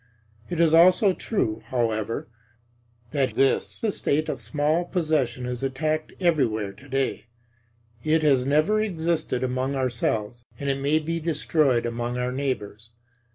It 0.49 0.59
is 0.59 0.73
also 0.73 1.13
true, 1.13 1.61
however, 1.67 2.27
that 3.11 3.35
this 3.35 3.83
estate 3.83 4.29
of 4.29 4.41
small 4.41 4.83
possession 4.83 5.45
is 5.45 5.61
attacked 5.61 6.11
everywhere 6.19 6.73
today; 6.73 7.27
it 8.03 8.23
has 8.23 8.43
never 8.43 8.79
existed 8.79 9.43
among 9.43 9.75
ourselves, 9.75 10.43
and 10.59 10.71
it 10.71 10.79
may 10.79 10.97
be 10.97 11.19
destroyed 11.19 11.85
among 11.85 12.17
our 12.17 12.31
neighbors. 12.31 12.89